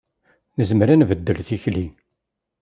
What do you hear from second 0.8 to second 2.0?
ad nbeddel tikli.